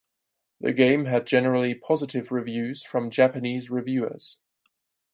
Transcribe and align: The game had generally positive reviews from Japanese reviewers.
The 0.59 0.73
game 0.73 1.05
had 1.05 1.27
generally 1.27 1.75
positive 1.75 2.31
reviews 2.31 2.81
from 2.81 3.11
Japanese 3.11 3.69
reviewers. 3.69 4.39